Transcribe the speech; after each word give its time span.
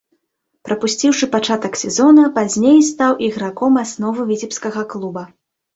Прапусціўшы 0.69 1.29
пачатак 1.35 1.77
сезона, 1.83 2.23
пазней 2.39 2.81
стаў 2.91 3.13
іграком 3.29 3.79
асновы 3.87 4.21
віцебскага 4.33 4.81
клуба. 4.97 5.23